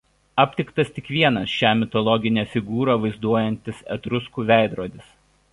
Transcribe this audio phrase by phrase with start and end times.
[0.43, 5.17] Aptiktas tik vienas šią mitologinę figūrą vaizduojantis etruskų veidrodis.